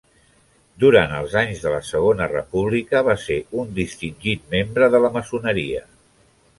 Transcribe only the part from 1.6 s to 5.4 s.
de la Segona República va ser un distingit membre de la